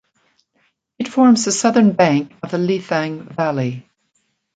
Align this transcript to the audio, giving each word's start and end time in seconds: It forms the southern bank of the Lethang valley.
It 0.97 1.07
forms 1.07 1.45
the 1.45 1.51
southern 1.51 1.91
bank 1.91 2.33
of 2.41 2.49
the 2.49 2.57
Lethang 2.57 3.35
valley. 3.35 3.87